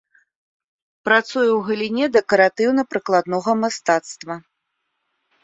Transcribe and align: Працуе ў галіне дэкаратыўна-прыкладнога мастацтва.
Працуе 1.07 1.49
ў 1.49 1.59
галіне 1.67 2.05
дэкаратыўна-прыкладнога 2.15 3.51
мастацтва. 3.63 4.33